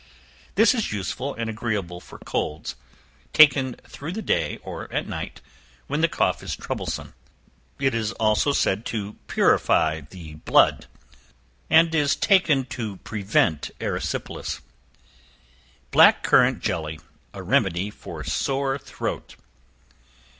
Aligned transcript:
This 0.55 0.73
is 0.73 0.91
useful 0.91 1.35
and 1.35 1.47
agreeable 1.47 1.99
for 1.99 2.17
colds, 2.17 2.73
taken 3.33 3.75
through 3.87 4.13
the 4.13 4.23
day, 4.23 4.57
or 4.63 4.91
at 4.91 5.05
night, 5.07 5.41
when 5.85 6.01
the 6.01 6.07
cough 6.07 6.41
is 6.41 6.55
troublesome. 6.55 7.13
It 7.79 7.93
is 7.93 8.07
said 8.07 8.17
also 8.19 8.51
to 8.53 9.13
purify 9.27 10.01
the 10.01 10.33
blood, 10.37 10.87
and 11.69 11.93
is 11.93 12.15
taken 12.15 12.65
to 12.73 12.97
prevent 12.97 13.69
erysipelas. 13.79 14.61
Black 15.91 16.23
Currant 16.23 16.61
Jelly, 16.63 16.99
a 17.35 17.43
Remedy 17.43 17.91
for 17.91 18.23
Sore 18.23 18.79
Throat. 18.79 19.35